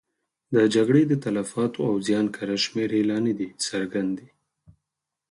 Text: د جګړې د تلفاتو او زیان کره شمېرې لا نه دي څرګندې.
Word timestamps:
د 0.53 0.55
جګړې 0.75 1.03
د 1.07 1.13
تلفاتو 1.25 1.79
او 1.89 1.93
زیان 2.07 2.25
کره 2.35 2.55
شمېرې 2.65 2.99
لا 3.09 3.17
نه 3.25 3.33
دي 3.37 3.47
څرګندې. 3.65 4.27